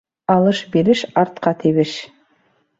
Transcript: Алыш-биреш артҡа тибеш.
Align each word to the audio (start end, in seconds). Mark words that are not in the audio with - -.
Алыш-биреш 0.35 1.05
артҡа 1.25 1.55
тибеш. 1.61 1.95